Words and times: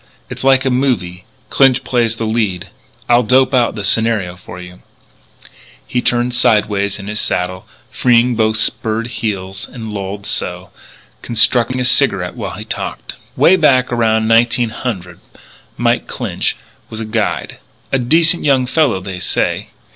It's 0.31 0.43
like 0.43 0.65
a 0.65 0.71
movie. 0.71 1.25
Clinch 1.51 1.83
plays 1.83 2.15
the 2.15 2.25
lead. 2.25 2.69
I'll 3.07 3.21
dope 3.21 3.53
out 3.53 3.75
the 3.75 3.83
scenario 3.83 4.35
for 4.35 4.59
you" 4.59 4.81
He 5.95 6.01
turned 6.01 6.33
sideways 6.33 6.97
in 6.97 7.05
his 7.05 7.19
saddle, 7.19 7.67
freeing 7.91 8.33
both 8.33 8.57
spurred 8.57 9.05
heels 9.09 9.69
and 9.71 9.91
lolled 9.93 10.25
so, 10.25 10.71
constructing 11.21 11.79
a 11.79 11.85
cigarette 11.85 12.33
while 12.35 12.57
he 12.57 12.65
talked: 12.65 13.13
"Way 13.35 13.55
back 13.57 13.93
around 13.93 14.27
1900 14.27 15.19
Mike 15.77 16.07
Clinch 16.07 16.57
was 16.89 16.99
a 16.99 17.05
guide 17.05 17.59
a 17.91 17.99
decent 17.99 18.43
young 18.43 18.65
fellow 18.65 19.01
they 19.01 19.19
say. 19.19 19.67